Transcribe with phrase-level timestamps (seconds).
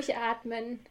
[0.00, 0.86] durchatmen.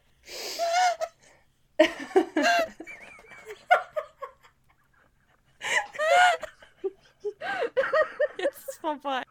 [8.38, 9.24] Jetzt ist vorbei.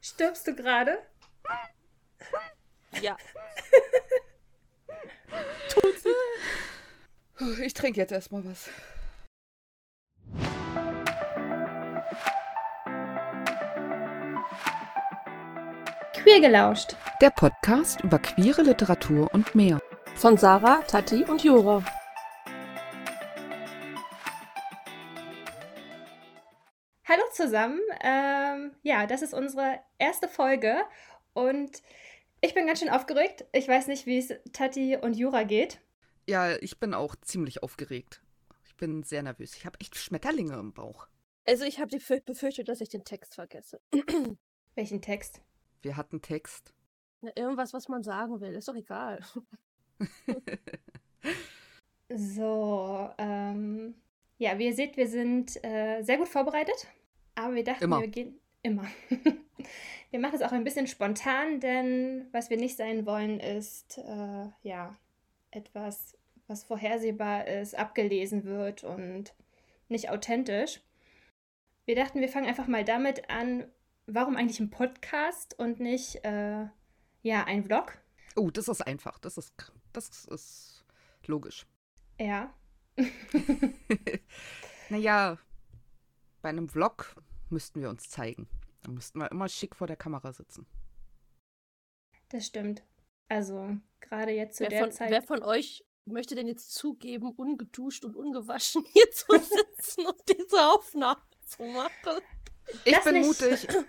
[0.00, 0.98] Stirbst du gerade?
[3.00, 3.16] Ja.
[5.68, 7.64] Tut sie.
[7.64, 8.68] Ich trinke jetzt erstmal was.
[16.14, 16.94] Queer gelauscht.
[17.22, 19.80] Der Podcast über queere Literatur und mehr.
[20.16, 21.84] Von Sarah, Tati und Jura.
[27.04, 27.78] Hallo zusammen.
[28.02, 30.82] Ähm, ja, das ist unsere erste Folge
[31.32, 31.80] und
[32.40, 33.44] ich bin ganz schön aufgeregt.
[33.52, 35.80] Ich weiß nicht, wie es Tati und Jura geht.
[36.26, 38.20] Ja, ich bin auch ziemlich aufgeregt.
[38.64, 39.54] Ich bin sehr nervös.
[39.54, 41.06] Ich habe echt Schmetterlinge im Bauch.
[41.46, 41.96] Also ich habe
[42.26, 43.80] befürchtet, dass ich den Text vergesse.
[44.74, 45.40] Welchen Text?
[45.82, 46.74] Wir hatten Text.
[47.22, 49.20] Na, Irgendwas, was man sagen will, ist doch egal.
[52.14, 53.94] So, ähm,
[54.38, 56.86] ja, wie ihr seht, wir sind äh, sehr gut vorbereitet,
[57.34, 58.00] aber wir dachten, Immer.
[58.00, 58.86] wir gehen immer.
[60.10, 64.46] wir machen es auch ein bisschen spontan, denn was wir nicht sein wollen, ist äh,
[64.62, 64.96] ja
[65.50, 69.34] etwas, was vorhersehbar ist, abgelesen wird und
[69.88, 70.80] nicht authentisch.
[71.86, 73.64] Wir dachten, wir fangen einfach mal damit an,
[74.06, 76.66] warum eigentlich ein Podcast und nicht äh,
[77.22, 77.98] ja ein Vlog?
[78.36, 79.18] Oh, das ist einfach.
[79.18, 80.84] Das ist, das ist
[81.26, 81.66] logisch.
[82.18, 82.52] Ja.
[84.88, 85.38] naja,
[86.40, 87.16] bei einem Vlog
[87.50, 88.48] müssten wir uns zeigen.
[88.82, 90.66] Da müssten wir immer schick vor der Kamera sitzen.
[92.28, 92.82] Das stimmt.
[93.28, 95.10] Also, gerade jetzt zu Wer der von, Zeit.
[95.10, 100.66] wer von euch möchte denn jetzt zugeben, ungeduscht und ungewaschen hier zu sitzen und diese
[100.66, 102.22] Aufnahme zu machen?
[102.84, 103.26] Ich Das bin nicht.
[103.26, 103.68] mutig.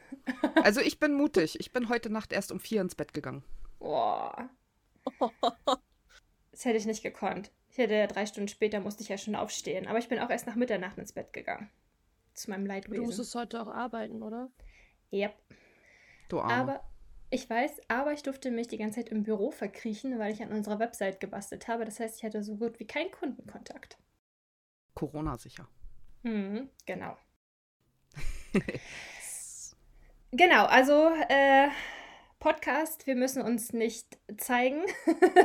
[0.64, 1.60] Also ich bin mutig.
[1.60, 3.44] Ich bin heute Nacht erst um vier ins Bett gegangen.
[3.80, 4.50] Boah,
[6.52, 7.52] das hätte ich nicht gekonnt.
[7.70, 9.86] Ich hätte ja drei Stunden später musste ich ja schon aufstehen.
[9.88, 11.70] Aber ich bin auch erst nach Mitternacht ins Bett gegangen.
[12.36, 13.04] Zu meinem Du Leidwesen.
[13.06, 14.50] musstest heute auch arbeiten, oder?
[15.12, 15.34] Yep.
[16.30, 16.54] Du Arme.
[16.54, 16.84] Aber
[17.30, 20.52] ich weiß, aber ich durfte mich die ganze Zeit im Büro verkriechen, weil ich an
[20.52, 21.84] unserer Website gebastelt habe.
[21.84, 23.98] Das heißt, ich hatte so gut wie keinen Kundenkontakt.
[24.94, 25.68] Corona sicher.
[26.22, 27.18] Mhm, genau.
[30.36, 31.68] Genau, also äh,
[32.40, 34.82] Podcast, wir müssen uns nicht zeigen.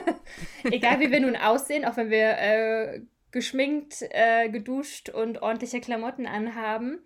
[0.64, 6.26] Egal wie wir nun aussehen, auch wenn wir äh, geschminkt, äh, geduscht und ordentliche Klamotten
[6.26, 7.00] anhaben.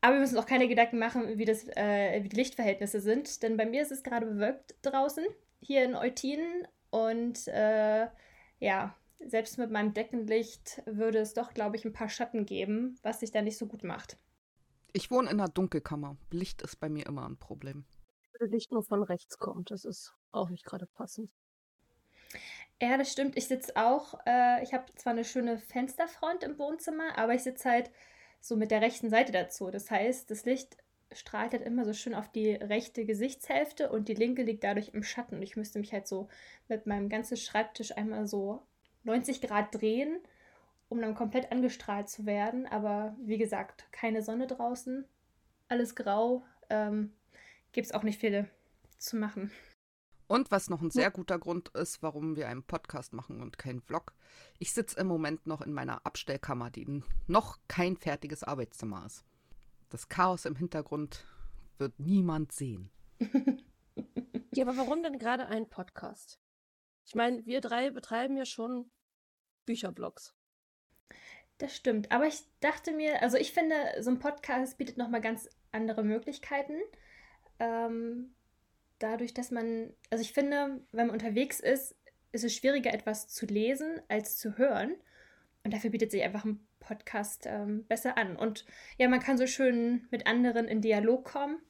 [0.00, 3.42] Aber wir müssen auch keine Gedanken machen, wie, das, äh, wie die Lichtverhältnisse sind.
[3.42, 5.24] Denn bei mir ist es gerade bewölkt draußen,
[5.60, 6.68] hier in Eutin.
[6.90, 8.06] Und äh,
[8.60, 13.18] ja, selbst mit meinem Deckenlicht würde es doch, glaube ich, ein paar Schatten geben, was
[13.18, 14.16] sich da nicht so gut macht.
[14.96, 16.16] Ich wohne in einer Dunkelkammer.
[16.30, 17.84] Licht ist bei mir immer ein Problem.
[18.38, 21.30] Wenn Licht nur von rechts kommt, das ist auch nicht gerade passend.
[22.80, 23.36] Ja, das stimmt.
[23.36, 27.70] Ich sitze auch, äh, ich habe zwar eine schöne Fensterfront im Wohnzimmer, aber ich sitze
[27.70, 27.90] halt
[28.40, 29.70] so mit der rechten Seite dazu.
[29.70, 30.78] Das heißt, das Licht
[31.12, 35.02] strahlt halt immer so schön auf die rechte Gesichtshälfte und die linke liegt dadurch im
[35.02, 35.36] Schatten.
[35.36, 36.30] Und ich müsste mich halt so
[36.68, 38.62] mit meinem ganzen Schreibtisch einmal so
[39.04, 40.22] 90 Grad drehen,
[40.88, 42.66] um dann komplett angestrahlt zu werden.
[42.66, 45.04] Aber wie gesagt, keine Sonne draußen,
[45.68, 46.44] alles grau.
[46.70, 47.12] Ähm,
[47.72, 48.48] Gibt es auch nicht viele
[48.98, 49.50] zu machen.
[50.28, 53.80] Und was noch ein sehr guter Grund ist, warum wir einen Podcast machen und keinen
[53.80, 54.12] Vlog.
[54.58, 59.24] Ich sitze im Moment noch in meiner Abstellkammer, die noch kein fertiges Arbeitszimmer ist.
[59.88, 61.24] Das Chaos im Hintergrund
[61.78, 62.90] wird niemand sehen.
[64.56, 66.40] Ja, aber warum denn gerade ein Podcast?
[67.04, 68.90] Ich meine, wir drei betreiben ja schon
[69.66, 70.34] Bücherblogs.
[71.58, 72.12] Das stimmt.
[72.12, 76.74] Aber ich dachte mir, also ich finde, so ein Podcast bietet nochmal ganz andere Möglichkeiten.
[77.58, 78.34] Ähm,
[78.98, 81.96] dadurch, dass man, also ich finde, wenn man unterwegs ist,
[82.32, 84.94] ist es schwieriger, etwas zu lesen als zu hören.
[85.64, 88.36] Und dafür bietet sich einfach ein Podcast ähm, besser an.
[88.36, 88.66] Und
[88.98, 91.60] ja, man kann so schön mit anderen in Dialog kommen.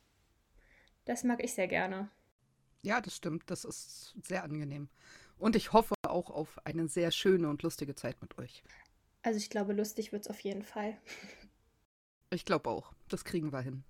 [1.04, 2.10] Das mag ich sehr gerne.
[2.82, 3.44] Ja, das stimmt.
[3.50, 4.88] Das ist sehr angenehm.
[5.38, 8.62] Und ich hoffe auch auf eine sehr schöne und lustige Zeit mit euch.
[9.26, 10.96] Also ich glaube, lustig wird es auf jeden Fall.
[12.30, 12.92] Ich glaube auch.
[13.08, 13.82] Das kriegen wir hin.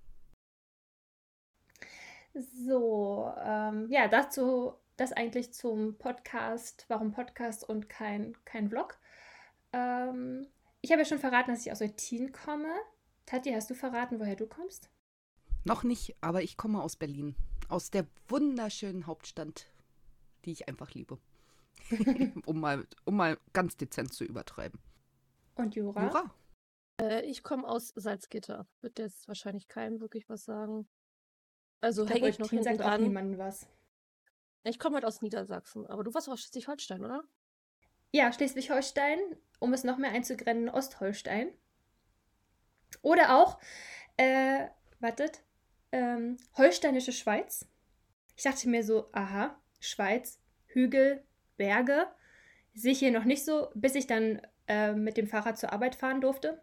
[2.33, 6.87] So, ähm, ja, dazu, das eigentlich zum Podcast.
[6.89, 8.99] Warum Podcast und kein, kein Vlog?
[9.75, 10.47] Ähm,
[10.81, 12.73] ich habe ja schon verraten, dass ich aus Eutin komme.
[13.27, 14.89] Tati, hast du verraten, woher du kommst?
[15.65, 17.37] Noch nicht, aber ich komme aus Berlin.
[17.69, 19.67] Aus der wunderschönen Hauptstadt,
[20.47, 21.19] die ich einfach liebe.
[22.47, 24.81] um, mal, um mal ganz dezent zu übertreiben.
[25.57, 26.05] Und Jura?
[26.05, 26.35] Jura?
[27.01, 28.67] Äh, ich komme aus Salzgitter.
[28.81, 30.89] Wird jetzt wahrscheinlich keinem wirklich was sagen.
[31.81, 33.03] Also hänge ich noch hinten sagt auch dran.
[33.03, 33.69] niemandem was.
[34.65, 37.23] Ich komme halt aus Niedersachsen, aber du warst auch aus Schleswig-Holstein, oder?
[38.13, 39.19] Ja, Schleswig-Holstein,
[39.61, 41.53] um es noch mehr einzugrennen, Ostholstein.
[43.03, 43.61] Oder auch,
[44.17, 44.67] äh,
[44.99, 45.43] wartet,
[45.93, 47.69] ähm, Holsteinische Schweiz.
[48.37, 51.25] Ich dachte mir so, aha, Schweiz, Hügel,
[51.57, 52.09] Berge.
[52.75, 55.95] Sehe ich hier noch nicht so, bis ich dann äh, mit dem Fahrrad zur Arbeit
[55.95, 56.61] fahren durfte.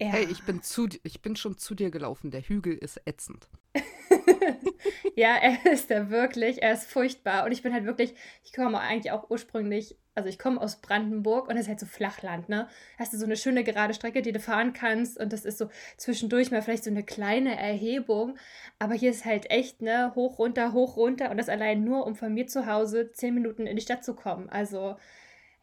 [0.00, 0.08] Ja.
[0.08, 2.30] Hey, ich bin, zu, ich bin schon zu dir gelaufen.
[2.30, 3.48] Der Hügel ist ätzend.
[5.14, 6.62] ja, er ist da wirklich.
[6.62, 7.44] Er ist furchtbar.
[7.44, 11.48] Und ich bin halt wirklich, ich komme eigentlich auch ursprünglich, also ich komme aus Brandenburg
[11.48, 12.68] und es ist halt so Flachland, ne?
[12.98, 15.68] Hast du so eine schöne gerade Strecke, die du fahren kannst und das ist so
[15.96, 18.36] zwischendurch mal vielleicht so eine kleine Erhebung.
[18.80, 22.16] Aber hier ist halt echt, ne, hoch, runter, hoch, runter und das allein nur, um
[22.16, 24.48] von mir zu Hause zehn Minuten in die Stadt zu kommen.
[24.48, 24.96] Also,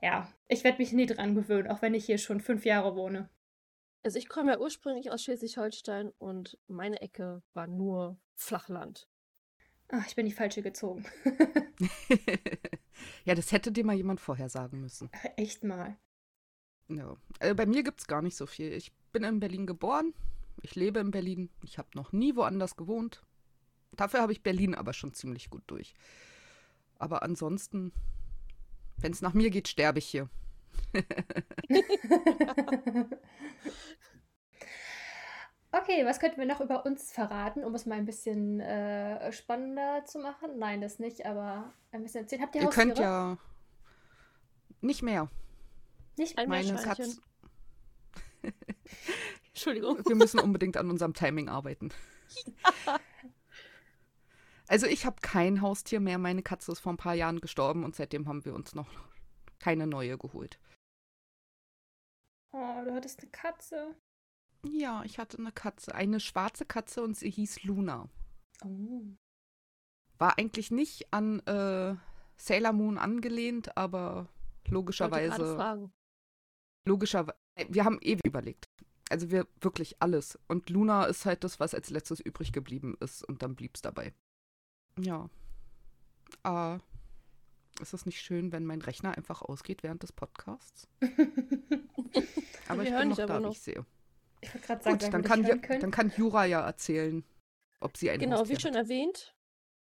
[0.01, 3.29] ja, ich werde mich nie dran gewöhnen, auch wenn ich hier schon fünf Jahre wohne.
[4.03, 9.07] Also ich komme ja ursprünglich aus Schleswig-Holstein und meine Ecke war nur Flachland.
[9.89, 11.05] Ach, ich bin die falsche gezogen.
[13.25, 15.11] ja, das hätte dir mal jemand vorher sagen müssen.
[15.35, 15.97] Echt mal.
[16.87, 17.17] Ja.
[17.39, 18.71] Also bei mir gibt es gar nicht so viel.
[18.73, 20.13] Ich bin in Berlin geboren.
[20.61, 21.49] Ich lebe in Berlin.
[21.63, 23.23] Ich habe noch nie woanders gewohnt.
[23.95, 25.93] Dafür habe ich Berlin aber schon ziemlich gut durch.
[26.97, 27.91] Aber ansonsten,
[29.01, 30.29] wenn es nach mir geht, sterbe ich hier.
[35.71, 40.03] okay, was könnten wir noch über uns verraten, um es mal ein bisschen äh, spannender
[40.05, 40.57] zu machen?
[40.57, 42.41] Nein, das nicht, aber ein bisschen erzählen.
[42.41, 43.37] Habt ihr, ihr könnt ja
[44.81, 45.29] nicht mehr.
[46.17, 46.99] Nicht ein Meines hat
[49.49, 49.99] Entschuldigung.
[50.05, 51.89] Wir müssen unbedingt an unserem Timing arbeiten.
[52.85, 52.99] Ja.
[54.71, 56.17] Also ich habe kein Haustier mehr.
[56.17, 58.87] Meine Katze ist vor ein paar Jahren gestorben und seitdem haben wir uns noch
[59.59, 60.59] keine neue geholt.
[62.53, 63.95] Oh, du hattest eine Katze.
[64.65, 65.93] Ja, ich hatte eine Katze.
[65.93, 68.07] Eine schwarze Katze und sie hieß Luna.
[68.63, 69.03] Oh.
[70.17, 71.97] War eigentlich nicht an äh,
[72.37, 74.29] Sailor Moon angelehnt, aber
[74.69, 75.91] logischerweise.
[76.87, 77.37] Logischerweise.
[77.55, 78.69] Äh, wir haben ewig überlegt.
[79.09, 80.39] Also wir wirklich alles.
[80.47, 83.21] Und Luna ist halt das, was als letztes übrig geblieben ist.
[83.21, 84.13] Und dann blieb es dabei.
[84.97, 85.29] Ja.
[86.43, 86.79] Äh,
[87.81, 90.87] ist es nicht schön, wenn mein Rechner einfach ausgeht während des Podcasts?
[92.67, 93.85] aber ich bin noch da, wie ich sehe.
[94.41, 97.23] Ich wollte gerade sagen, Gut, dann kann, ja, dann kann Jura ja erzählen,
[97.79, 98.83] ob sie ein Genau, Haustier wie schon hat.
[98.83, 99.35] erwähnt,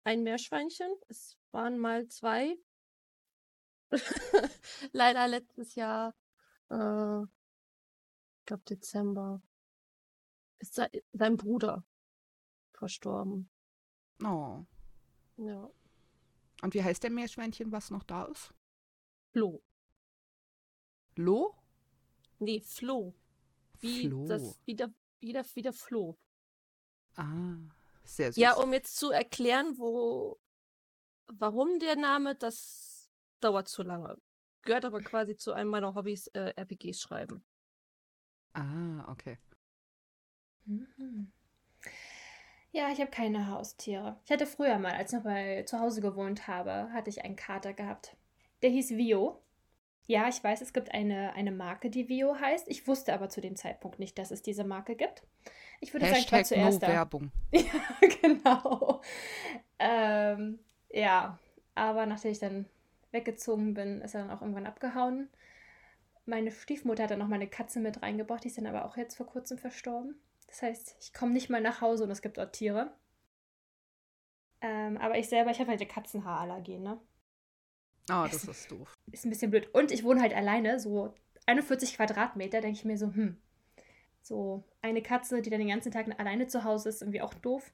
[0.04, 0.88] ein Meerschweinchen.
[1.08, 2.56] Es waren mal zwei.
[4.92, 6.14] Leider letztes Jahr,
[6.70, 9.42] äh, ich glaube Dezember,
[10.58, 11.84] ist se sein Bruder
[12.72, 13.50] verstorben.
[14.22, 14.64] Oh.
[15.36, 15.70] Ja.
[16.62, 18.54] Und wie heißt der Meerschweinchen, was noch da ist?
[19.32, 19.62] Flo.
[21.16, 21.54] Lo?
[22.38, 23.14] Nee, Flo.
[23.80, 24.26] Wie Flo.
[24.26, 26.18] das, wie der, wie der, wie der Flo.
[27.16, 27.56] Ah,
[28.04, 28.40] sehr süß.
[28.40, 30.40] Ja, um jetzt zu erklären, wo,
[31.26, 33.10] warum der Name, das
[33.40, 34.16] dauert zu lange.
[34.62, 37.44] Gehört aber quasi zu einem meiner Hobbys, äh, RPGs schreiben.
[38.54, 39.38] Ah, okay.
[40.64, 41.32] Mhm.
[42.74, 44.16] Ja, ich habe keine Haustiere.
[44.24, 47.36] Ich hatte früher mal, als ich noch bei zu Hause gewohnt habe, hatte ich einen
[47.36, 48.16] Kater gehabt.
[48.62, 49.40] Der hieß Vio.
[50.08, 52.66] Ja, ich weiß, es gibt eine, eine Marke, die Vio heißt.
[52.68, 55.22] Ich wusste aber zu dem Zeitpunkt nicht, dass es diese Marke gibt.
[55.80, 56.88] Ich würde sagen, ich war Hashtag no zuerst da.
[56.88, 57.30] Werbung.
[57.52, 59.00] Ja, genau.
[59.78, 60.58] Ähm,
[60.90, 61.38] ja,
[61.76, 62.66] aber nachdem ich dann
[63.12, 65.28] weggezogen bin, ist er dann auch irgendwann abgehauen.
[66.26, 68.96] Meine Stiefmutter hat dann noch mal eine Katze mit reingebracht, die ist dann aber auch
[68.96, 70.16] jetzt vor kurzem verstorben.
[70.54, 72.92] Das heißt, ich komme nicht mal nach Hause und es gibt dort Tiere.
[74.60, 77.00] Ähm, aber ich selber, ich habe halt eine Katzenhaarallergie, ne?
[78.08, 78.94] Ah, das ist doof.
[79.10, 79.74] Ist ein bisschen blöd.
[79.74, 81.12] Und ich wohne halt alleine, so
[81.46, 83.36] 41 Quadratmeter, denke ich mir so, hm,
[84.22, 87.72] so eine Katze, die dann den ganzen Tag alleine zu Hause ist, irgendwie auch doof.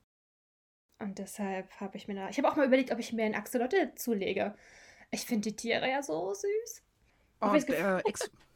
[1.00, 2.30] Und deshalb habe ich mir da.
[2.30, 4.54] Ich habe auch mal überlegt, ob ich mir einen Axolotl zulege.
[5.10, 6.82] Ich finde die Tiere ja so süß.
[7.42, 8.30] Oh, der Ex-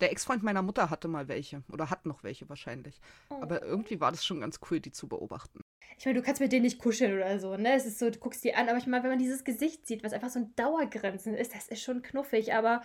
[0.00, 1.62] der Ex-Freund meiner Mutter hatte mal welche.
[1.72, 3.00] Oder hat noch welche wahrscheinlich.
[3.30, 3.36] Oh.
[3.40, 5.60] Aber irgendwie war das schon ganz cool, die zu beobachten.
[5.98, 7.74] Ich meine, du kannst mit denen nicht kuscheln oder so, ne?
[7.74, 10.04] Es ist so, du guckst die an, aber ich meine, wenn man dieses Gesicht sieht,
[10.04, 12.54] was einfach so ein Dauergrinsen ist, das ist schon knuffig.
[12.54, 12.82] Aber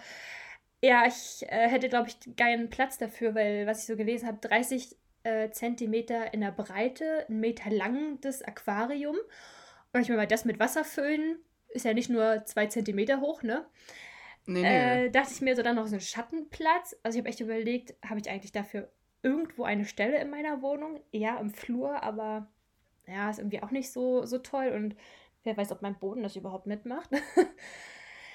[0.82, 4.39] ja, ich äh, hätte, glaube ich, keinen Platz dafür, weil, was ich so gelesen habe,
[4.39, 9.18] 30 äh, Zentimeter in der Breite, ein Meter lang das Aquarium.
[9.94, 11.38] Und ich meine, das mit Wasser füllen
[11.74, 13.65] ist ja nicht nur zwei Zentimeter hoch, ne?
[14.45, 15.05] Nee, nee.
[15.05, 16.95] Äh, dachte ich mir so dann noch so einen Schattenplatz.
[17.03, 18.89] Also ich habe echt überlegt, habe ich eigentlich dafür
[19.24, 21.00] irgendwo eine Stelle in meiner Wohnung?
[21.12, 22.48] Ja, im Flur, aber
[23.07, 24.69] ja, ist irgendwie auch nicht so, so toll.
[24.69, 24.95] Und
[25.43, 27.10] wer weiß, ob mein Boden das überhaupt mitmacht.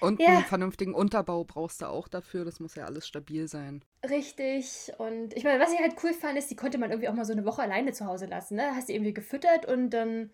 [0.01, 0.29] Und ja.
[0.29, 2.45] einen vernünftigen Unterbau brauchst du auch dafür.
[2.45, 3.83] Das muss ja alles stabil sein.
[4.09, 4.93] Richtig.
[4.99, 7.25] Und ich meine, was ich halt cool fand, ist, die konnte man irgendwie auch mal
[7.25, 8.57] so eine Woche alleine zu Hause lassen.
[8.57, 8.75] Ne?
[8.75, 10.31] Hast die irgendwie gefüttert und dann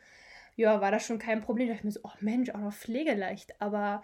[0.56, 1.68] ja, war das schon kein Problem.
[1.68, 3.60] Da dachte ich mir so, oh Mensch, auch noch pflegeleicht.
[3.60, 4.02] Aber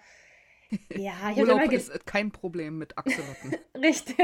[0.90, 3.56] ja, ich habe Urlaub immer ist kein Problem mit Axolotten.
[3.74, 4.18] Richtig.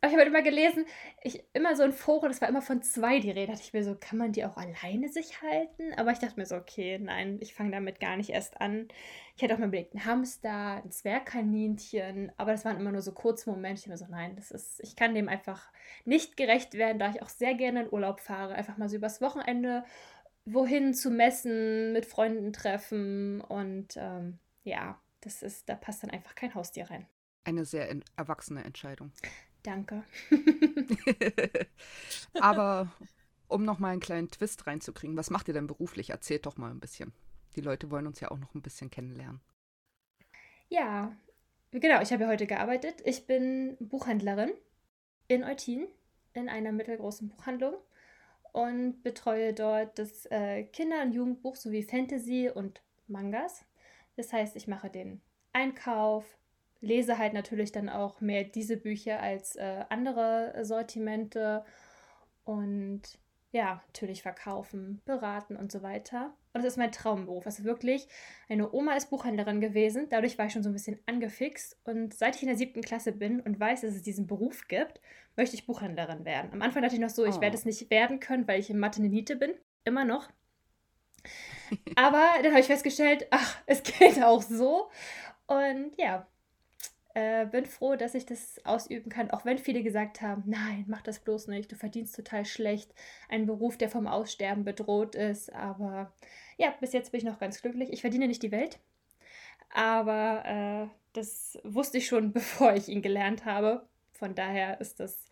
[0.00, 0.84] Aber ich habe halt immer gelesen,
[1.22, 3.46] ich, immer so in Foren, das war immer von zwei die Rede.
[3.46, 5.92] Da dachte ich mir so, kann man die auch alleine sich halten?
[5.96, 8.88] Aber ich dachte mir so, okay, nein, ich fange damit gar nicht erst an.
[9.34, 13.12] Ich hätte auch mal überlegt, ein Hamster, ein Zwergkaninchen, aber das waren immer nur so
[13.12, 13.82] kurze Momente.
[13.82, 15.70] Ich mir so, nein, das ist, ich kann dem einfach
[16.04, 18.54] nicht gerecht werden, da ich auch sehr gerne in Urlaub fahre.
[18.54, 19.84] Einfach mal so übers Wochenende
[20.46, 26.34] wohin zu messen, mit Freunden treffen und ähm, ja, das ist, da passt dann einfach
[26.34, 27.06] kein Haustier rein.
[27.44, 29.12] Eine sehr en- erwachsene Entscheidung.
[29.62, 30.04] Danke.
[32.38, 32.92] Aber
[33.48, 36.10] um noch mal einen kleinen Twist reinzukriegen, was macht ihr denn beruflich?
[36.10, 37.12] Erzählt doch mal ein bisschen.
[37.56, 39.40] Die Leute wollen uns ja auch noch ein bisschen kennenlernen.
[40.68, 41.16] Ja,
[41.70, 43.02] genau, ich habe ja heute gearbeitet.
[43.04, 44.52] Ich bin Buchhändlerin
[45.28, 45.88] in Eutin,
[46.34, 47.74] in einer mittelgroßen Buchhandlung
[48.52, 53.64] und betreue dort das äh, Kinder- und Jugendbuch sowie Fantasy und Mangas.
[54.16, 55.20] Das heißt, ich mache den
[55.52, 56.38] Einkauf,
[56.80, 61.64] lese halt natürlich dann auch mehr diese Bücher als äh, andere Sortimente
[62.44, 63.02] und
[63.52, 66.34] ja, natürlich verkaufen, beraten und so weiter.
[66.52, 67.46] Und das ist mein Traumberuf.
[67.46, 68.06] Also wirklich,
[68.48, 70.08] meine Oma ist Buchhändlerin gewesen.
[70.10, 71.78] Dadurch war ich schon so ein bisschen angefixt.
[71.84, 75.00] Und seit ich in der siebten Klasse bin und weiß, dass es diesen Beruf gibt,
[75.36, 76.50] möchte ich Buchhändlerin werden.
[76.52, 77.40] Am Anfang dachte ich noch so, ich Oh.
[77.40, 79.54] werde es nicht werden können, weil ich in Mathe eine Niete bin.
[79.84, 80.28] Immer noch.
[81.96, 84.90] Aber dann habe ich festgestellt, ach, es geht auch so.
[85.46, 86.26] Und ja,
[87.16, 91.00] äh, bin froh, dass ich das ausüben kann, auch wenn viele gesagt haben, nein, mach
[91.00, 92.92] das bloß nicht, du verdienst total schlecht,
[93.30, 95.50] ein Beruf, der vom Aussterben bedroht ist.
[95.54, 96.12] Aber
[96.58, 97.90] ja, bis jetzt bin ich noch ganz glücklich.
[97.90, 98.78] Ich verdiene nicht die Welt,
[99.70, 103.88] aber äh, das wusste ich schon, bevor ich ihn gelernt habe.
[104.12, 105.24] Von daher ist das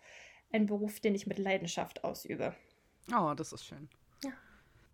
[0.52, 2.54] ein Beruf, den ich mit Leidenschaft ausübe.
[3.14, 3.90] Oh, das ist schön.
[4.24, 4.32] Ja.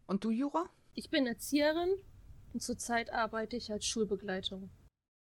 [0.08, 0.68] Und du, Jura?
[0.94, 1.94] Ich bin Erzieherin
[2.52, 4.70] und zurzeit arbeite ich als Schulbegleitung.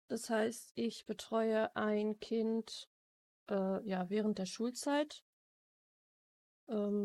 [0.08, 2.88] Das heißt, ich betreue ein Kind
[3.50, 5.22] äh, ja, während der Schulzeit,
[6.68, 7.04] ähm,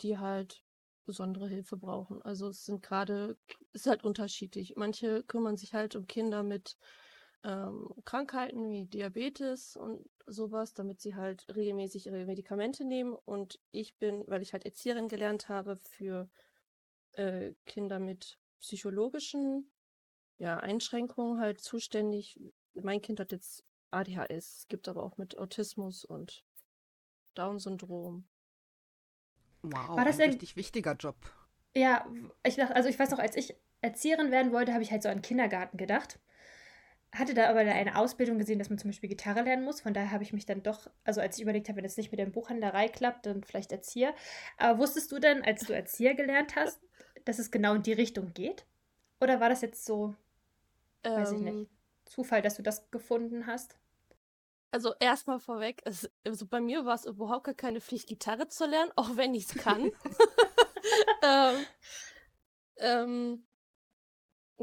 [0.00, 0.62] die halt
[1.04, 2.22] besondere Hilfe brauchen.
[2.22, 3.36] Also es sind gerade,
[3.72, 4.74] es ist halt unterschiedlich.
[4.76, 6.76] Manche kümmern sich halt um Kinder mit
[7.44, 13.14] ähm, Krankheiten wie Diabetes und sowas, damit sie halt regelmäßig ihre Medikamente nehmen.
[13.24, 16.28] Und ich bin, weil ich halt Erzieherin gelernt habe, für
[17.16, 19.70] äh, Kinder mit psychologischen
[20.38, 22.38] ja, Einschränkungen halt zuständig.
[22.74, 26.44] Mein Kind hat jetzt ADHS, es gibt aber auch mit Autismus und
[27.34, 28.26] Down-Syndrom.
[29.62, 31.16] Wow, War das ein richtig wichtiger Job.
[31.74, 32.06] Ja,
[32.44, 35.08] ich dachte, also ich weiß noch, als ich Erzieherin werden wollte, habe ich halt so
[35.08, 36.18] an Kindergarten gedacht.
[37.12, 39.80] Hatte da aber eine Ausbildung gesehen, dass man zum Beispiel Gitarre lernen muss.
[39.80, 42.10] Von daher habe ich mich dann doch, also als ich überlegt habe, wenn es nicht
[42.10, 44.14] mit der Buchhändlerei klappt, dann vielleicht Erzieher.
[44.58, 46.80] Aber wusstest du denn, als du Erzieher gelernt hast,
[47.26, 48.64] dass es genau in die Richtung geht?
[49.20, 50.14] Oder war das jetzt so
[51.14, 51.54] Weiß ich nicht.
[51.54, 51.68] Ähm,
[52.04, 53.76] Zufall, dass du das gefunden hast?
[54.70, 58.66] Also erstmal vorweg, es, also bei mir war es überhaupt gar keine Pflicht, Gitarre zu
[58.66, 59.92] lernen, auch wenn ich es kann.
[61.22, 61.66] ähm,
[62.76, 63.46] ähm,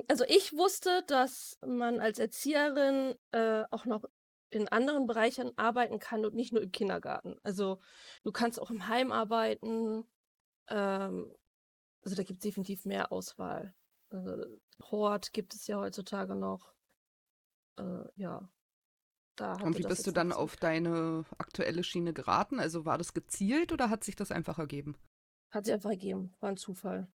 [0.08, 4.04] also ich wusste, dass man als Erzieherin äh, auch noch
[4.50, 7.38] in anderen Bereichen arbeiten kann und nicht nur im Kindergarten.
[7.44, 7.80] Also
[8.24, 10.06] du kannst auch im Heim arbeiten.
[10.68, 11.34] Ähm,
[12.04, 13.74] also da gibt es definitiv mehr Auswahl.
[14.10, 14.46] Also,
[14.84, 16.74] Hort gibt es ja heutzutage noch.
[17.78, 18.50] Äh, ja.
[19.36, 22.60] Da Und wie bist du dann auf deine aktuelle Schiene geraten?
[22.60, 24.96] Also war das gezielt oder hat sich das einfach ergeben?
[25.50, 26.36] Hat sie einfach gegeben.
[26.40, 27.12] War ein Zufall.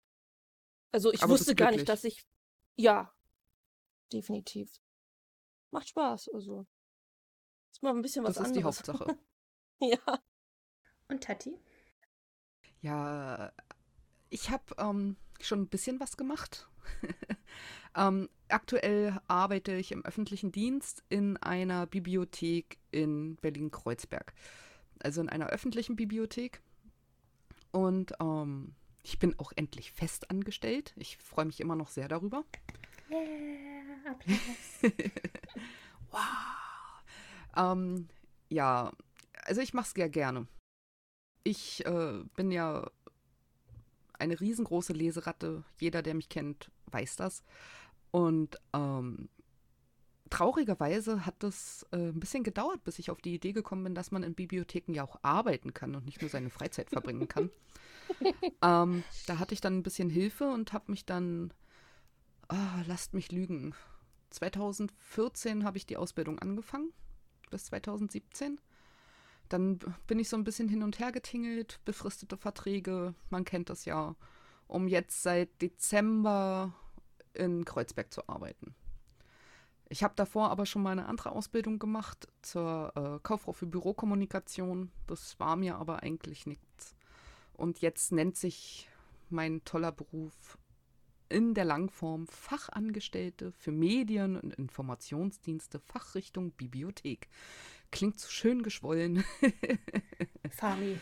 [0.91, 2.25] Also ich Aber wusste gar nicht, dass ich.
[2.75, 3.13] Ja,
[4.11, 4.71] definitiv.
[5.69, 6.29] Macht Spaß.
[6.33, 6.65] Also.
[7.71, 8.79] Ist mal ein bisschen was Das ist die anderes.
[8.79, 9.19] Hauptsache.
[9.79, 10.19] ja.
[11.09, 11.59] Und Tati?
[12.81, 13.51] Ja,
[14.29, 16.67] ich habe ähm, schon ein bisschen was gemacht.
[17.95, 24.33] ähm, aktuell arbeite ich im öffentlichen Dienst in einer Bibliothek in Berlin-Kreuzberg.
[24.99, 26.61] Also in einer öffentlichen Bibliothek.
[27.71, 30.93] Und ähm, ich bin auch endlich fest angestellt.
[30.95, 32.43] Ich freue mich immer noch sehr darüber.
[33.09, 34.93] Yeah, Applaus.
[36.11, 36.21] wow.
[37.55, 38.09] Ähm,
[38.49, 38.91] ja,
[39.43, 40.47] also ich mache es sehr gerne.
[41.43, 42.89] Ich äh, bin ja
[44.19, 45.63] eine riesengroße Leseratte.
[45.79, 47.43] Jeder, der mich kennt, weiß das.
[48.11, 49.29] Und ähm,
[50.29, 54.11] traurigerweise hat es äh, ein bisschen gedauert, bis ich auf die Idee gekommen bin, dass
[54.11, 57.49] man in Bibliotheken ja auch arbeiten kann und nicht nur seine Freizeit verbringen kann.
[58.61, 61.53] ähm, da hatte ich dann ein bisschen Hilfe und habe mich dann,
[62.47, 63.73] ah, lasst mich lügen,
[64.31, 66.91] 2014 habe ich die Ausbildung angefangen,
[67.49, 68.59] bis 2017.
[69.49, 73.85] Dann bin ich so ein bisschen hin und her getingelt, befristete Verträge, man kennt das
[73.85, 74.15] ja.
[74.67, 76.73] um jetzt seit Dezember
[77.33, 78.75] in Kreuzberg zu arbeiten.
[79.89, 84.91] Ich habe davor aber schon mal eine andere Ausbildung gemacht zur äh, Kauffrau für Bürokommunikation.
[85.07, 86.95] Das war mir aber eigentlich nichts.
[87.53, 88.89] Und jetzt nennt sich
[89.29, 90.57] mein toller Beruf
[91.29, 97.27] in der Langform Fachangestellte für Medien- und Informationsdienste, Fachrichtung Bibliothek.
[97.91, 99.23] Klingt so schön geschwollen.
[100.51, 100.97] Fami.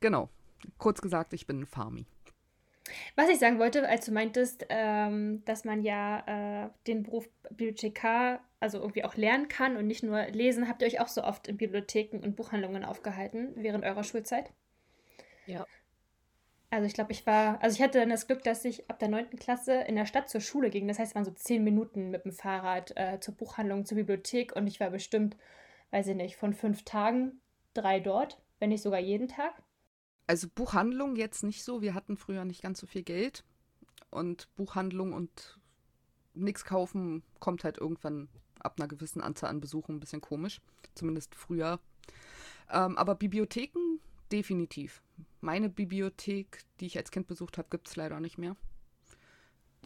[0.00, 0.28] Genau.
[0.78, 2.06] Kurz gesagt, ich bin Fami.
[3.16, 8.40] Was ich sagen wollte, als du meintest, ähm, dass man ja äh, den Beruf Bibliothekar
[8.60, 11.48] also irgendwie auch lernen kann und nicht nur lesen, habt ihr euch auch so oft
[11.48, 14.50] in Bibliotheken und Buchhandlungen aufgehalten während eurer Schulzeit?
[15.46, 15.66] Ja.
[16.70, 19.08] Also ich glaube, ich war, also ich hatte dann das Glück, dass ich ab der
[19.08, 19.30] 9.
[19.30, 20.88] Klasse in der Stadt zur Schule ging.
[20.88, 24.54] Das heißt, es waren so zehn Minuten mit dem Fahrrad äh, zur Buchhandlung, zur Bibliothek
[24.56, 25.36] und ich war bestimmt,
[25.96, 27.40] weiß ich nicht, von fünf Tagen
[27.72, 29.62] drei dort, wenn nicht sogar jeden Tag.
[30.26, 31.80] Also Buchhandlung jetzt nicht so.
[31.80, 33.44] Wir hatten früher nicht ganz so viel Geld.
[34.10, 35.58] Und Buchhandlung und
[36.34, 40.60] nichts kaufen kommt halt irgendwann ab einer gewissen Anzahl an Besuchen ein bisschen komisch.
[40.94, 41.80] Zumindest früher.
[42.70, 43.98] Ähm, aber Bibliotheken
[44.30, 45.02] definitiv.
[45.40, 48.54] Meine Bibliothek, die ich als Kind besucht habe, gibt es leider nicht mehr.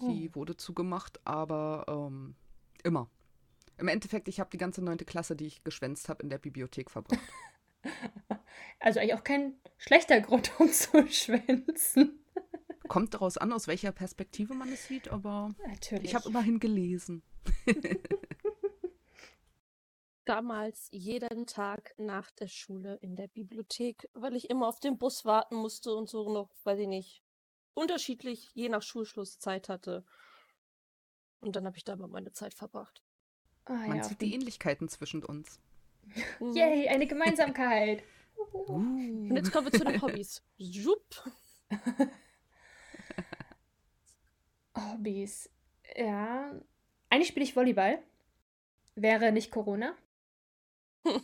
[0.00, 0.34] Die oh.
[0.34, 2.34] wurde zugemacht, aber ähm,
[2.82, 3.08] immer.
[3.80, 6.90] Im Endeffekt, ich habe die ganze neunte Klasse, die ich geschwänzt habe, in der Bibliothek
[6.90, 7.20] verbracht.
[8.78, 12.24] Also eigentlich auch kein schlechter Grund, um zu schwänzen.
[12.88, 16.04] Kommt daraus an, aus welcher Perspektive man es sieht, aber Natürlich.
[16.04, 17.22] ich habe immerhin gelesen.
[20.24, 25.24] Damals jeden Tag nach der Schule in der Bibliothek, weil ich immer auf den Bus
[25.24, 27.22] warten musste und so noch, weiß ich nicht,
[27.74, 30.04] unterschiedlich je nach Schulschluss Zeit hatte.
[31.40, 33.02] Und dann habe ich da mal meine Zeit verbracht.
[33.70, 35.60] Ah, Man ja, sieht die Ähnlichkeiten zwischen uns.
[36.40, 36.56] Mhm.
[36.56, 38.02] Yay, eine Gemeinsamkeit.
[38.36, 38.74] Uh.
[38.74, 40.42] Und jetzt kommen wir zu den Hobbys.
[40.56, 41.30] Jupp.
[44.76, 45.48] Hobbys.
[45.94, 46.52] Ja.
[47.10, 48.02] Eigentlich spiele ich Volleyball.
[48.96, 49.94] Wäre nicht Corona.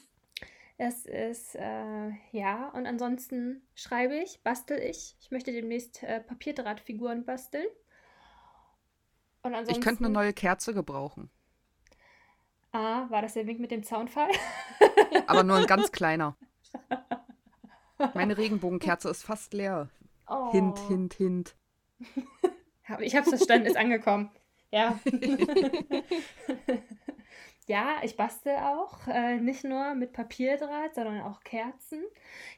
[0.79, 5.16] Es ist, äh, ja, und ansonsten schreibe ich, bastel ich.
[5.21, 7.66] Ich möchte demnächst äh, Papierdrahtfiguren basteln.
[9.42, 11.31] Und ansonsten, ich könnte eine neue Kerze gebrauchen.
[12.77, 14.29] Ah, war das der Wink mit dem Zaunfall?
[15.27, 16.37] Aber nur ein ganz kleiner.
[18.15, 19.89] Meine Regenbogenkerze ist fast leer.
[20.29, 20.53] Oh.
[20.53, 21.57] Hint, hint, hint.
[23.01, 24.31] ich hab's verstanden, ist angekommen.
[24.71, 25.01] Ja.
[27.67, 29.07] ja, ich bastel auch.
[29.07, 32.05] Äh, nicht nur mit Papierdraht, sondern auch Kerzen.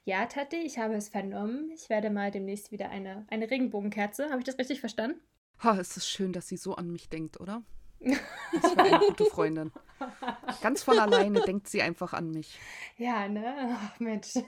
[0.03, 1.71] Ja, Tati, ich habe es vernommen.
[1.71, 4.31] Ich werde mal demnächst wieder eine, eine Regenbogenkerze.
[4.31, 5.21] Habe ich das richtig verstanden?
[5.63, 7.63] Ha, es ist schön, dass sie so an mich denkt, oder?
[8.01, 9.71] Das war eine gute Freundin.
[10.63, 12.59] Ganz von alleine denkt sie einfach an mich.
[12.97, 13.77] Ja, ne?
[13.79, 14.35] Ach, Mensch.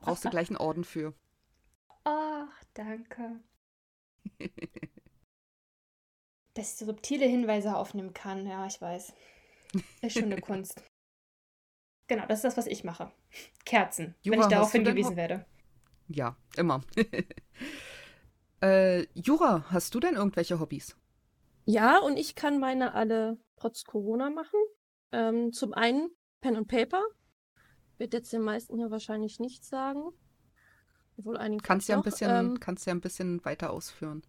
[0.00, 1.14] Brauchst du gleich einen Orden für.
[2.04, 3.40] Ach, danke.
[6.54, 9.12] Dass ich so subtile Hinweise aufnehmen kann, ja, ich weiß.
[10.02, 10.82] Ist schon eine Kunst.
[12.08, 13.10] Genau, das ist das, was ich mache.
[13.64, 15.44] Kerzen, Jura, wenn ich darauf hingewiesen werde.
[16.08, 16.82] Ja, immer.
[18.62, 20.96] äh, Jura, hast du denn irgendwelche Hobbys?
[21.66, 24.58] Ja, und ich kann meine alle trotz Corona machen.
[25.12, 27.02] Ähm, zum einen Pen und Paper.
[27.98, 30.12] Wird jetzt den meisten hier wahrscheinlich nichts sagen.
[31.18, 34.22] Obwohl einigen kannst ja ein bisschen, ähm, kannst ja ein bisschen weiter ausführen.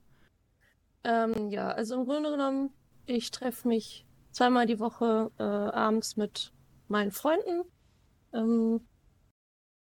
[1.03, 2.73] Ähm, ja, also im Grunde genommen,
[3.05, 6.53] ich treffe mich zweimal die Woche äh, abends mit
[6.87, 7.63] meinen Freunden.
[8.33, 8.87] Ähm,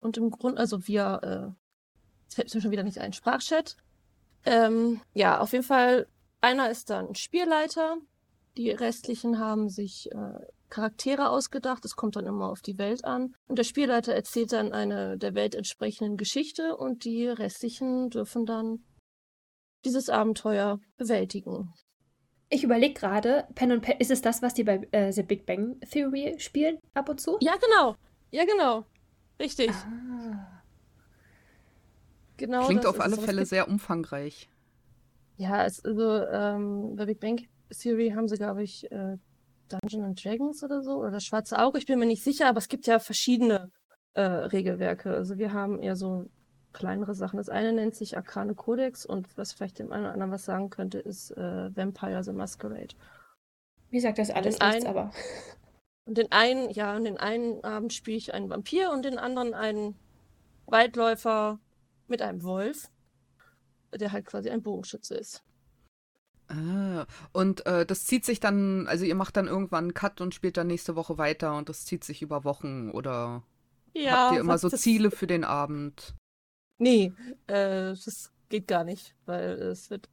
[0.00, 1.84] und im Grunde, also wir, äh,
[2.24, 3.76] jetzt fällt schon wieder nicht ein, Sprachchat.
[4.44, 6.06] Ähm, ja, auf jeden Fall
[6.40, 7.98] einer ist dann Spielleiter.
[8.56, 11.84] Die restlichen haben sich äh, Charaktere ausgedacht.
[11.84, 13.34] Es kommt dann immer auf die Welt an.
[13.46, 18.84] Und der Spielleiter erzählt dann eine der Welt entsprechenden Geschichte und die restlichen dürfen dann
[19.84, 21.72] dieses Abenteuer bewältigen.
[22.48, 25.46] Ich überlege gerade, Pen und Pen, ist es das, was die bei äh, The Big
[25.46, 27.38] Bang Theory spielen ab und zu?
[27.40, 27.94] Ja, genau.
[28.32, 28.84] Ja, genau.
[29.38, 29.70] Richtig.
[29.70, 30.62] Ah.
[32.36, 34.48] Genau Klingt auf alle Fälle sehr umfangreich.
[35.40, 39.16] Ja, es, also ähm, bei Big Bang Theory haben sie, glaube ich, äh,
[39.70, 42.58] Dungeons and Dragons oder so, oder das Schwarze Auge, ich bin mir nicht sicher, aber
[42.58, 43.70] es gibt ja verschiedene
[44.12, 45.10] äh, Regelwerke.
[45.14, 46.26] Also wir haben eher so
[46.74, 47.38] kleinere Sachen.
[47.38, 50.68] Das eine nennt sich Arkane Codex und was vielleicht dem einen oder anderen was sagen
[50.68, 52.94] könnte, ist äh, Vampire the Masquerade.
[53.88, 55.10] Wie sagt das alles nichts, aber.
[56.04, 59.54] Und den einen, ja, und den einen Abend spiele ich einen Vampir und den anderen
[59.54, 59.96] einen
[60.66, 61.60] Waldläufer
[62.08, 62.90] mit einem Wolf
[63.94, 65.42] der halt quasi ein Bogenschütze ist.
[66.48, 70.34] Ah, und äh, das zieht sich dann, also ihr macht dann irgendwann einen Cut und
[70.34, 73.44] spielt dann nächste Woche weiter und das zieht sich über Wochen oder
[73.94, 76.16] ja, habt ihr immer so Ziele für den Abend?
[76.78, 77.12] Nee,
[77.46, 80.08] äh, das geht gar nicht, weil es wird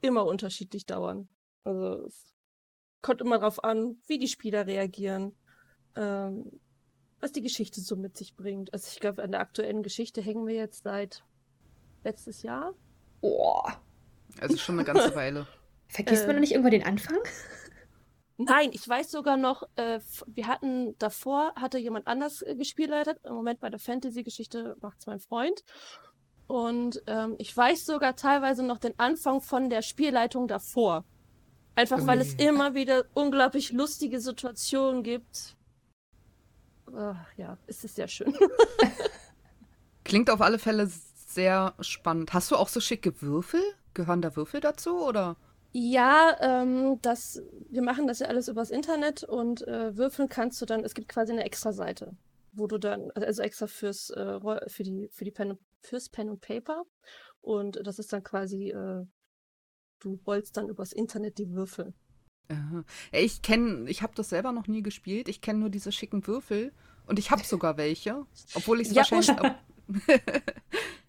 [0.00, 1.28] immer unterschiedlich dauern.
[1.62, 2.34] Also es
[3.00, 5.36] kommt immer darauf an, wie die Spieler reagieren,
[5.94, 6.60] ähm,
[7.20, 8.72] was die Geschichte so mit sich bringt.
[8.72, 11.24] Also ich glaube, an der aktuellen Geschichte hängen wir jetzt seit
[12.02, 12.74] letztes Jahr.
[13.20, 13.80] Boah.
[14.40, 15.46] Also schon eine ganze Weile.
[15.88, 16.34] Vergisst man Äh.
[16.34, 17.18] da nicht irgendwann den Anfang?
[18.36, 23.18] Nein, ich weiß sogar noch, äh, wir hatten davor, hatte jemand anders äh, gespielleitet.
[23.24, 25.64] Im Moment bei der Fantasy-Geschichte macht's mein Freund.
[26.46, 31.04] Und ähm, ich weiß sogar teilweise noch den Anfang von der Spielleitung davor.
[31.74, 32.44] Einfach weil es Ui.
[32.46, 35.56] immer wieder unglaublich lustige Situationen gibt.
[36.92, 38.34] Äh, ja, es ist sehr schön.
[40.04, 40.90] Klingt auf alle Fälle
[41.28, 42.32] sehr spannend.
[42.32, 43.60] Hast du auch so schicke Würfel?
[43.94, 45.36] Gehören da Würfel dazu oder?
[45.72, 50.66] Ja, ähm, das, wir machen das ja alles übers Internet und äh, würfeln kannst du
[50.66, 52.16] dann, es gibt quasi eine extra Seite,
[52.52, 56.30] wo du dann, also extra fürs, äh, für die, für die Pen, und- fürs Pen
[56.30, 56.84] und Paper
[57.42, 59.04] und das ist dann quasi, äh,
[60.00, 61.92] du rollst dann übers Internet die Würfel.
[63.12, 65.28] Ich kenne, ich habe das selber noch nie gespielt.
[65.28, 66.72] Ich kenne nur diese schicken Würfel
[67.06, 69.30] und ich habe sogar welche, obwohl ich es Ja, wahrscheinlich.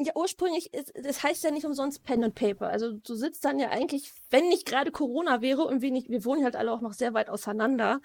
[0.00, 2.66] Ja, ursprünglich, ist, das heißt ja nicht umsonst Pen und Paper.
[2.66, 6.24] Also du sitzt dann ja eigentlich, wenn nicht gerade Corona wäre und wir nicht, wir
[6.24, 8.00] wohnen halt alle auch noch sehr weit auseinander,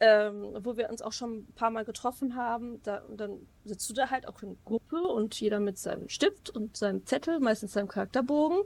[0.00, 3.90] ähm, wo wir uns auch schon ein paar Mal getroffen haben, da, und dann sitzt
[3.90, 7.74] du da halt auch in Gruppe und jeder mit seinem Stift und seinem Zettel, meistens
[7.74, 8.62] seinem Charakterbogen.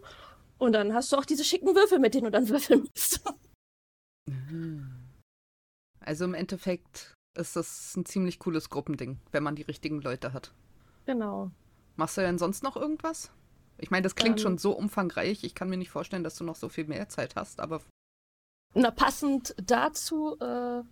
[0.59, 3.21] Und dann hast du auch diese schicken Würfel, mit denen du dann würfeln musst.
[5.99, 10.53] Also im Endeffekt ist das ein ziemlich cooles Gruppending, wenn man die richtigen Leute hat.
[11.05, 11.51] genau.
[12.01, 13.31] Machst du denn sonst noch irgendwas?
[13.77, 14.43] Ich meine, das klingt Ähm.
[14.43, 15.45] schon so umfangreich.
[15.45, 17.83] Ich kann mir nicht vorstellen, dass du noch so viel mehr Zeit hast, aber
[18.73, 20.83] Na, passend dazu, äh,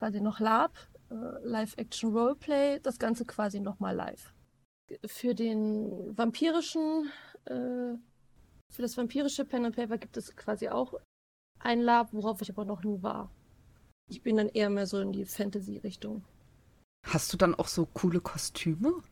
[0.00, 0.72] quasi noch Lab,
[1.10, 4.34] äh, Live-Action-Roleplay, das Ganze quasi nochmal live.
[5.06, 7.08] Für den vampirischen,
[7.44, 7.94] äh,
[8.74, 10.94] für das vampirische Pen and Paper gibt es quasi auch
[11.60, 13.30] ein Lab, worauf ich aber noch nie war.
[14.10, 16.24] Ich bin dann eher mehr so in die Fantasy-Richtung.
[17.06, 19.04] hast du dann auch so coole Kostüme?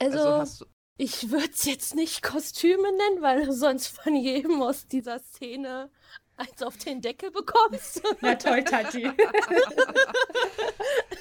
[0.00, 0.70] Also, du.
[0.96, 5.90] ich würde es jetzt nicht Kostüme nennen, weil du sonst von jedem aus dieser Szene
[6.36, 8.02] eins auf den Deckel bekommst.
[8.20, 9.10] Na toll, Tati.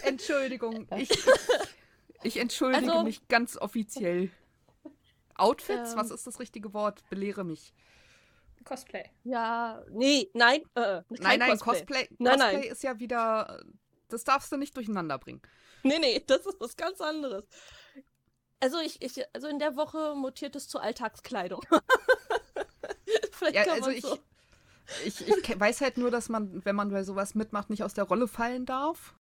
[0.03, 1.09] Entschuldigung, ich,
[2.23, 4.31] ich entschuldige Also- mich ganz offiziell.
[5.35, 5.97] Outfits, Ähm.
[5.97, 7.07] was ist das richtige Wort?
[7.09, 7.73] Belehre mich.
[8.63, 9.03] Cosplay.
[9.23, 12.05] Ja, nee, nein, äh, nein, nein, Cosplay.
[12.07, 12.63] Cosplay, Nein, Cosplay nein.
[12.71, 13.63] ist ja wieder.
[14.09, 15.41] Das darfst du nicht durcheinander bringen.
[15.83, 17.45] Nee, nee, das ist was ganz anderes.
[18.59, 21.61] Also ich, ich also in der Woche mutiert es zur Alltagskleidung.
[23.31, 24.19] Vielleicht Ja, kann also man ich, so.
[24.97, 28.05] ich, ich weiß halt nur, dass man, wenn man bei sowas mitmacht, nicht aus der
[28.05, 29.15] Rolle fallen darf.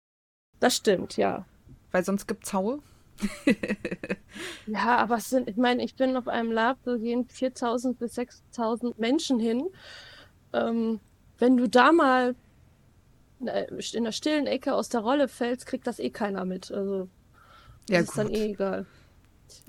[0.59, 1.45] Das stimmt, ja.
[1.91, 2.81] Weil sonst gibt's Haue.
[4.65, 8.15] Ja, aber es sind, ich meine, ich bin auf einem Lab, da gehen 4000 bis
[8.15, 9.69] 6000 Menschen hin.
[10.53, 11.01] Ähm,
[11.39, 12.35] wenn du da mal
[13.45, 16.71] äh, in der stillen Ecke aus der Rolle fällst, kriegt das eh keiner mit.
[16.71, 17.09] Also,
[17.89, 18.31] das Ja, ist dann gut.
[18.31, 18.87] eh egal.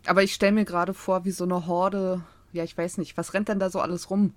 [0.06, 2.22] Aber ich stelle mir gerade vor, wie so eine Horde.
[2.52, 3.16] Ja, ich weiß nicht.
[3.16, 4.34] Was rennt denn da so alles rum?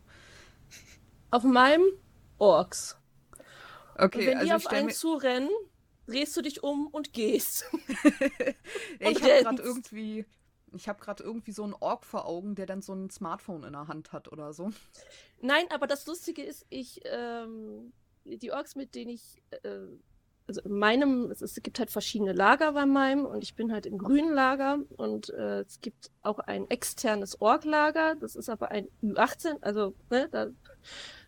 [1.32, 1.86] Auf meinem
[2.38, 2.98] Orks.
[3.96, 4.94] Okay, Und wenn die also ich auf einen mir.
[4.94, 5.50] zurennen,
[6.08, 7.66] drehst du dich um und gehst.
[9.00, 10.26] Ja, ich habe gerade irgendwie.
[10.74, 13.74] Ich habe gerade irgendwie so einen Ork vor Augen, der dann so ein Smartphone in
[13.74, 14.72] der Hand hat oder so.
[15.42, 17.92] Nein, aber das Lustige ist, ich, ähm,
[18.24, 19.88] die Orks, mit denen ich, äh,
[20.50, 23.86] also in meinem, es, es gibt halt verschiedene Lager bei meinem und ich bin halt
[23.88, 28.90] im grünen Lager und äh, es gibt auch ein externes Ork-Lager, das ist aber ein
[29.04, 30.48] Ü18, also, ne, da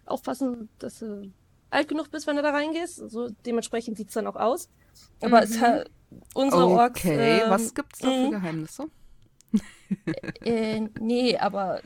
[0.05, 1.31] aufpassen, dass du
[1.69, 4.69] alt genug bist, wenn du da reingehst, so dementsprechend sieht's dann auch aus.
[5.21, 5.61] Aber es Mhm.
[5.61, 5.91] hat,
[6.33, 8.29] unsere Orks, Okay, ähm, was gibt's da für mhm.
[8.29, 8.89] Geheimnisse?
[10.43, 11.81] Äh, nee, aber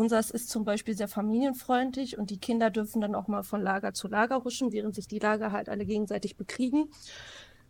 [0.00, 3.92] unseres ist zum Beispiel sehr familienfreundlich und die Kinder dürfen dann auch mal von Lager
[3.92, 6.90] zu Lager huschen, während sich die Lager halt alle gegenseitig bekriegen.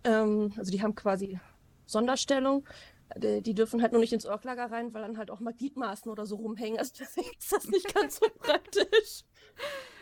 [0.05, 1.39] Ähm, also die haben quasi
[1.87, 2.67] Sonderstellung.
[3.11, 6.11] Äh, Die dürfen halt nur nicht ins Orklager rein, weil dann halt auch mal Gliedmaßen
[6.11, 6.79] oder so rumhängen.
[6.79, 9.25] Also deswegen ist das nicht ganz so praktisch.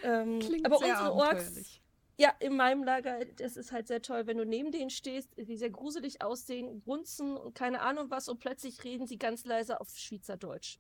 [0.05, 1.81] Ähm, Klingt aber sehr unsere Orks,
[2.21, 5.57] ja, in meinem Lager, das ist halt sehr toll, wenn du neben denen stehst, die
[5.57, 9.89] sehr gruselig aussehen, grunzen und keine Ahnung was und plötzlich reden sie ganz leise auf
[9.97, 10.79] Schweizerdeutsch.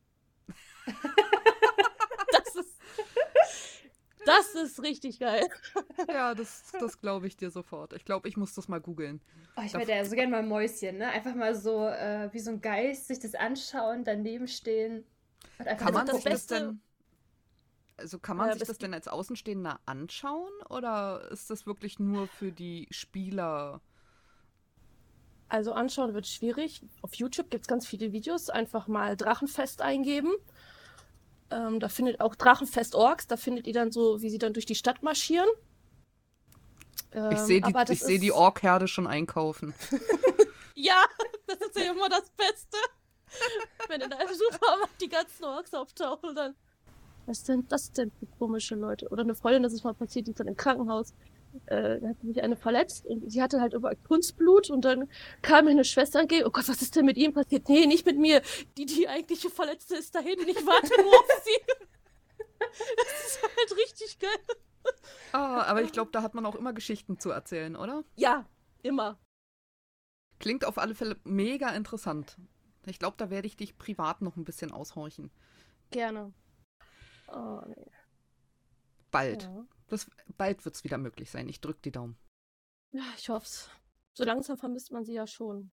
[2.32, 2.80] das ist
[4.26, 5.48] das ist richtig geil.
[6.08, 7.94] Ja, das, das glaube ich dir sofort.
[7.94, 9.22] Ich glaube, ich muss das mal googeln.
[9.56, 11.08] Oh, ich Da- wäre ja so gerne mal Mäuschen, ne?
[11.08, 15.04] Einfach mal so äh, wie so ein Geist sich das anschauen, daneben stehen
[15.58, 16.80] und einfach Kann Also man das Beste- denn.
[17.96, 22.28] Also kann man Äh, sich das denn als Außenstehender anschauen oder ist das wirklich nur
[22.28, 23.80] für die Spieler?
[25.48, 26.82] Also anschauen wird schwierig.
[27.00, 28.50] Auf YouTube gibt es ganz viele Videos.
[28.50, 30.32] Einfach mal Drachenfest eingeben.
[31.50, 33.26] Ähm, da findet auch Drachenfest Orks.
[33.26, 35.48] Da findet ihr dann so, wie sie dann durch die Stadt marschieren.
[37.12, 39.74] Ähm, ich sehe die, ich seh die Ork-Herde schon einkaufen.
[40.74, 41.02] ja,
[41.46, 42.76] das ist ja immer das Beste.
[43.88, 46.54] Wenn in einem Supermarkt die ganzen Orks auftauchen, dann.
[47.26, 49.08] Was sind das denn für komische Leute?
[49.08, 51.12] Oder eine Freundin, das ist mal passiert, die ist dann im Krankenhaus.
[51.66, 55.08] Äh, da hat sich eine verletzt und sie hatte halt überall Kunstblut und dann
[55.42, 56.44] kam mir eine Schwester entgegen.
[56.46, 57.68] Oh Gott, was ist denn mit ihm passiert?
[57.68, 58.42] Nee, nicht mit mir.
[58.76, 60.48] Die, die eigentliche Verletzte ist da hinten.
[60.48, 61.60] Ich warte nur auf sie.
[62.70, 64.56] Das ist halt richtig geil.
[65.32, 68.04] Ah, aber ich glaube, da hat man auch immer Geschichten zu erzählen, oder?
[68.16, 68.46] Ja,
[68.82, 69.18] immer.
[70.40, 72.36] Klingt auf alle Fälle mega interessant.
[72.86, 75.30] Ich glaube, da werde ich dich privat noch ein bisschen aushorchen.
[75.90, 76.32] Gerne.
[77.28, 77.90] Oh, nee.
[79.10, 79.44] Bald.
[79.44, 79.66] Ja.
[79.88, 81.48] Das, bald wird es wieder möglich sein.
[81.48, 82.16] Ich drücke die Daumen.
[82.92, 83.70] Ja, ich hoffe es.
[84.14, 85.70] So langsam vermisst man sie ja schon.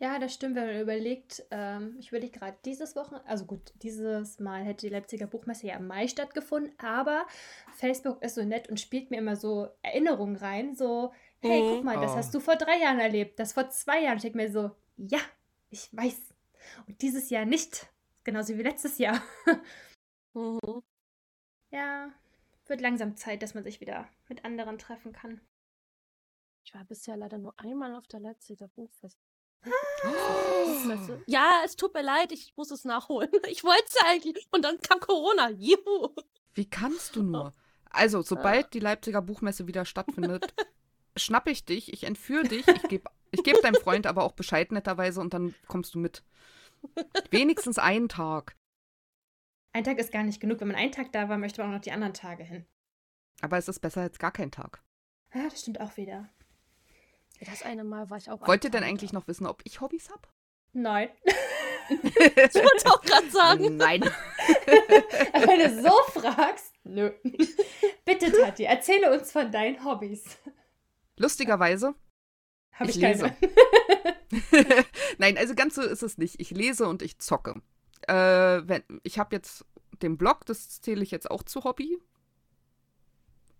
[0.00, 4.38] Ja, das stimmt, wenn man überlegt, ähm, ich überlege gerade dieses Wochen, also gut, dieses
[4.38, 7.26] Mal hätte die Leipziger Buchmesse ja im Mai stattgefunden, aber
[7.74, 11.68] Facebook ist so nett und spielt mir immer so Erinnerungen rein, so, hey, mhm.
[11.68, 12.16] guck mal, das oh.
[12.16, 14.18] hast du vor drei Jahren erlebt, das vor zwei Jahren.
[14.18, 15.18] Ich denke mir so, ja,
[15.70, 16.34] ich weiß.
[16.86, 17.88] Und dieses Jahr nicht.
[18.22, 19.20] Genauso wie letztes Jahr.
[20.34, 20.82] mhm.
[21.70, 22.12] Ja,
[22.68, 25.40] wird langsam Zeit, dass man sich wieder mit anderen treffen kann.
[26.64, 29.18] Ich war bisher leider nur einmal auf der Leipziger Buchfest.
[31.26, 33.30] Ja, es tut mir leid, ich muss es nachholen.
[33.48, 34.46] Ich wollte es eigentlich.
[34.50, 35.50] Und dann kam Corona.
[35.50, 36.14] Juhu.
[36.54, 37.54] Wie kannst du nur?
[37.90, 40.52] Also, sobald die Leipziger Buchmesse wieder stattfindet,
[41.16, 44.72] schnappe ich dich, ich entführe dich, ich gebe ich geb deinem Freund aber auch Bescheid
[44.72, 46.22] netterweise und dann kommst du mit.
[47.30, 48.57] Wenigstens einen Tag.
[49.72, 50.60] Ein Tag ist gar nicht genug.
[50.60, 52.66] Wenn man einen Tag da war, möchte man auch noch die anderen Tage hin.
[53.40, 54.82] Aber es ist besser als gar kein Tag.
[55.34, 56.28] Ja, das stimmt auch wieder.
[57.40, 58.46] Das eine Mal war ich auch.
[58.46, 60.22] Wollt ihr denn eigentlich noch wissen, ob ich Hobbys habe?
[60.72, 61.08] Nein.
[61.88, 63.76] ich wollte auch gerade sagen.
[63.76, 64.02] Nein.
[65.32, 67.12] wenn du so fragst, nö.
[68.04, 70.38] Bitte, Tati, erzähle uns von deinen Hobbys.
[71.16, 71.94] Lustigerweise.
[72.72, 73.34] Habe ich, ich lese.
[75.18, 76.40] Nein, also ganz so ist es nicht.
[76.40, 77.60] Ich lese und ich zocke.
[78.06, 79.64] Äh, wenn, ich habe jetzt
[80.02, 81.98] den Blog, das zähle ich jetzt auch zu Hobby.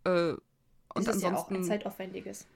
[0.04, 0.32] Äh,
[0.94, 2.46] und das ist ansonsten, ja auch ein zeitaufwendiges.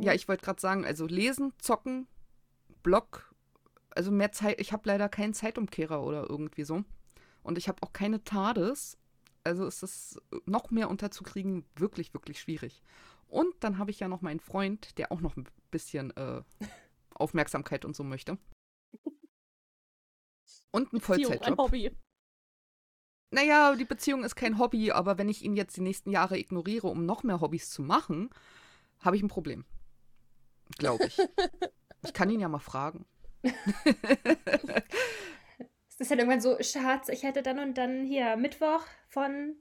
[0.00, 2.06] Ja, ich wollte gerade sagen, also lesen, zocken,
[2.82, 3.32] Blog,
[3.90, 6.84] also mehr Zeit, ich habe leider keinen Zeitumkehrer oder irgendwie so.
[7.42, 8.98] Und ich habe auch keine TARDIS.
[9.44, 12.82] Also ist es noch mehr unterzukriegen wirklich, wirklich schwierig.
[13.28, 16.42] Und dann habe ich ja noch meinen Freund, der auch noch ein bisschen äh,
[17.14, 18.38] Aufmerksamkeit und so möchte.
[20.70, 21.46] Und ein Vollzeitjob.
[21.46, 21.90] Ein Hobby.
[23.30, 26.86] Naja, die Beziehung ist kein Hobby, aber wenn ich ihn jetzt die nächsten Jahre ignoriere,
[26.86, 28.30] um noch mehr Hobbys zu machen,
[29.00, 29.64] habe ich ein Problem.
[30.78, 31.18] Glaube ich.
[32.04, 33.06] ich kann ihn ja mal fragen.
[33.42, 33.52] es
[35.98, 39.58] ist halt irgendwann so, Schatz, ich hätte dann und dann hier Mittwoch von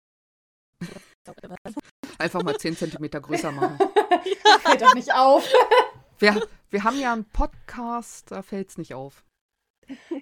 [2.18, 3.78] Einfach mal 10 Zentimeter größer machen.
[4.24, 5.48] ja, fällt doch nicht auf.
[6.18, 9.24] Wir, wir haben ja einen Podcast, da fällt es nicht auf.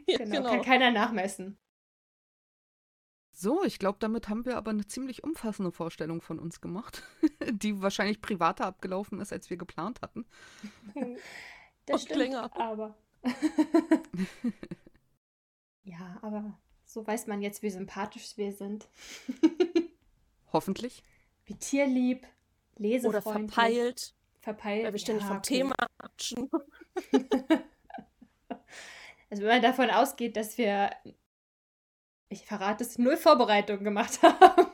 [0.07, 1.59] genau, genau, kann keiner nachmessen.
[3.31, 7.03] So, ich glaube, damit haben wir aber eine ziemlich umfassende Vorstellung von uns gemacht,
[7.51, 10.27] die wahrscheinlich privater abgelaufen ist, als wir geplant hatten.
[11.85, 12.51] Das stimmt, länger.
[12.57, 12.97] aber.
[15.85, 18.89] ja, aber so weiß man jetzt, wie sympathisch wir sind.
[20.53, 21.03] Hoffentlich.
[21.45, 22.27] Wie tierlieb.
[22.79, 24.15] Oder verpeilt.
[24.41, 24.85] Verpeilt.
[24.85, 25.55] Weil wir ständig ja, vom okay.
[25.57, 26.51] Thema abschen.
[29.31, 30.91] also wenn man davon ausgeht, dass wir
[32.33, 34.67] ich verrate es, null Vorbereitung gemacht haben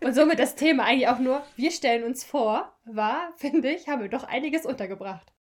[0.00, 4.02] Und somit das Thema eigentlich auch nur, wir stellen uns vor, war, finde ich, haben
[4.02, 5.32] wir doch einiges untergebracht.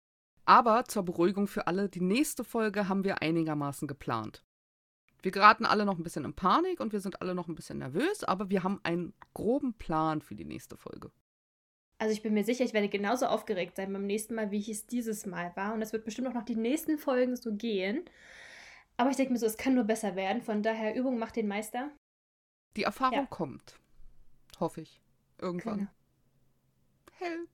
[0.45, 4.43] Aber zur Beruhigung für alle, die nächste Folge haben wir einigermaßen geplant.
[5.21, 7.77] Wir geraten alle noch ein bisschen in Panik und wir sind alle noch ein bisschen
[7.77, 11.11] nervös, aber wir haben einen groben Plan für die nächste Folge.
[12.03, 14.67] Also ich bin mir sicher, ich werde genauso aufgeregt sein beim nächsten Mal, wie ich
[14.67, 15.73] es dieses Mal war.
[15.73, 18.03] Und es wird bestimmt auch noch die nächsten Folgen so gehen.
[18.97, 20.41] Aber ich denke mir so, es kann nur besser werden.
[20.41, 21.91] Von daher, Übung macht den Meister.
[22.75, 23.25] Die Erfahrung ja.
[23.27, 23.79] kommt.
[24.59, 24.99] Hoffe ich.
[25.39, 25.77] Irgendwann.
[25.77, 25.89] Genau.
[27.19, 27.49] Help.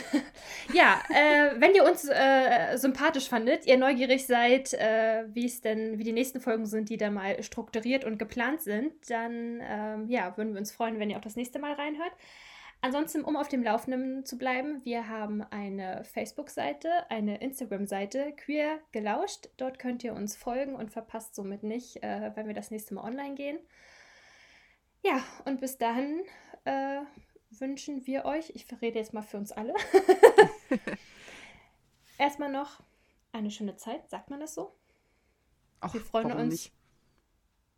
[0.74, 6.00] ja, äh, wenn ihr uns äh, sympathisch fandet, ihr neugierig seid, äh, wie es denn,
[6.00, 10.38] wie die nächsten Folgen sind, die da mal strukturiert und geplant sind, dann ähm, ja,
[10.38, 12.14] würden wir uns freuen, wenn ihr auch das nächste Mal reinhört.
[12.82, 19.50] Ansonsten, um auf dem Laufenden zu bleiben, wir haben eine Facebook-Seite, eine Instagram-Seite, queer gelauscht.
[19.58, 23.04] Dort könnt ihr uns folgen und verpasst somit nicht, äh, wenn wir das nächste Mal
[23.04, 23.60] online gehen.
[25.04, 26.24] Ja, und bis dahin
[26.66, 27.02] äh,
[27.50, 29.74] wünschen wir euch, ich verrede jetzt mal für uns alle,
[32.18, 32.82] erstmal noch
[33.32, 34.10] eine schöne Zeit.
[34.10, 34.76] Sagt man das so?
[35.80, 36.52] Ach, wir freuen uns.
[36.52, 36.74] Nicht?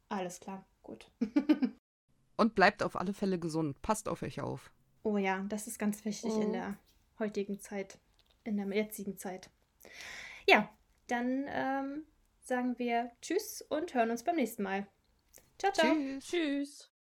[0.09, 1.11] Alles klar, gut.
[2.37, 3.81] und bleibt auf alle Fälle gesund.
[3.81, 4.71] Passt auf euch auf.
[5.03, 6.41] Oh ja, das ist ganz wichtig oh.
[6.41, 6.77] in der
[7.19, 7.97] heutigen Zeit,
[8.43, 9.49] in der jetzigen Zeit.
[10.47, 10.69] Ja,
[11.07, 12.05] dann ähm,
[12.41, 14.87] sagen wir Tschüss und hören uns beim nächsten Mal.
[15.57, 15.93] Ciao, ciao.
[15.93, 16.25] Tschüss.
[16.25, 16.91] Tschüss.